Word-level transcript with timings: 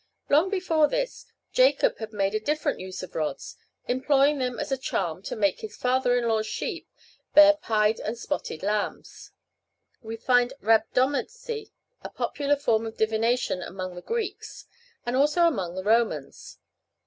"Long 0.31 0.49
before 0.49 0.87
this, 0.87 1.27
Jacob 1.53 1.99
had 1.99 2.11
made 2.11 2.33
a 2.33 2.39
different 2.39 2.79
use 2.79 3.03
of 3.03 3.13
rods, 3.13 3.55
employing 3.87 4.39
them 4.39 4.57
as 4.59 4.71
a 4.71 4.77
charm 4.77 5.21
to 5.21 5.35
make 5.35 5.59
his 5.59 5.77
father 5.77 6.17
in 6.17 6.27
law's 6.27 6.47
sheep 6.47 6.89
bear 7.35 7.53
pied 7.53 7.99
and 7.99 8.17
spotted 8.17 8.63
lambs. 8.63 9.29
We 10.01 10.15
find 10.17 10.53
rhabdomancy 10.59 11.69
a 12.01 12.09
popular 12.09 12.55
form 12.55 12.87
of 12.87 12.97
divination 12.97 13.61
among 13.61 13.93
the 13.93 14.01
Greeks, 14.01 14.65
and 15.05 15.15
also 15.15 15.41
among 15.43 15.75
the 15.75 15.83
Romans. 15.83 16.57